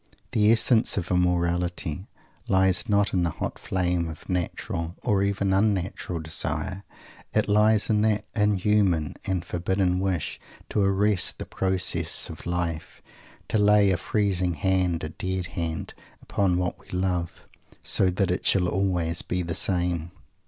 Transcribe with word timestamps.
The 0.31 0.51
essence 0.51 0.97
of 0.97 1.11
immorality 1.11 2.07
lies 2.47 2.89
not 2.89 3.13
in 3.13 3.21
the 3.21 3.29
hot 3.29 3.59
flame 3.59 4.07
of 4.09 4.27
natural, 4.27 4.95
or 5.03 5.21
even 5.21 5.53
unnatural, 5.53 6.19
desire. 6.21 6.83
It 7.35 7.47
lies 7.47 7.87
in 7.87 8.01
that 8.01 8.25
inhuman 8.35 9.13
and 9.27 9.45
forbidden 9.45 9.99
wish 9.99 10.39
to 10.69 10.81
arrest 10.81 11.37
the 11.37 11.45
processes 11.45 12.31
of 12.31 12.47
life 12.47 13.03
to 13.49 13.59
lay 13.59 13.91
a 13.91 13.97
freezing 13.97 14.55
hand 14.55 15.03
a 15.03 15.09
dead 15.09 15.45
hand 15.53 15.93
upon 16.19 16.57
what 16.57 16.79
we 16.79 16.87
love, 16.87 17.43
so 17.83 18.09
that 18.09 18.31
it 18.31 18.41
_shall 18.41 18.67
always 18.67 19.21
be 19.21 19.43
the 19.43 19.53
same. 19.53 20.09